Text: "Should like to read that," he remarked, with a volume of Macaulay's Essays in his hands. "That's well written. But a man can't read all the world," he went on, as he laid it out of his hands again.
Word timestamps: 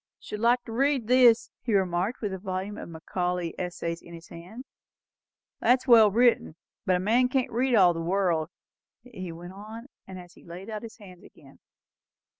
"Should 0.19 0.39
like 0.39 0.63
to 0.63 0.71
read 0.71 1.05
that," 1.09 1.37
he 1.61 1.75
remarked, 1.75 2.21
with 2.21 2.33
a 2.33 2.39
volume 2.39 2.75
of 2.79 2.89
Macaulay's 2.89 3.53
Essays 3.59 4.01
in 4.01 4.15
his 4.15 4.29
hands. 4.29 4.65
"That's 5.59 5.85
well 5.87 6.09
written. 6.09 6.55
But 6.87 6.95
a 6.95 6.99
man 6.99 7.29
can't 7.29 7.51
read 7.51 7.75
all 7.75 7.93
the 7.93 8.01
world," 8.01 8.49
he 9.03 9.31
went 9.31 9.53
on, 9.53 9.89
as 10.07 10.33
he 10.33 10.43
laid 10.43 10.69
it 10.69 10.71
out 10.71 10.77
of 10.77 10.83
his 10.85 10.97
hands 10.97 11.21
again. 11.23 11.59